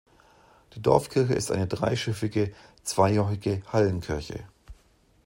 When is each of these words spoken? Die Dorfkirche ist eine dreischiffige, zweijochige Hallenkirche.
Die 0.73 0.81
Dorfkirche 0.81 1.35
ist 1.35 1.51
eine 1.51 1.67
dreischiffige, 1.67 2.55
zweijochige 2.81 3.61
Hallenkirche. 3.71 4.45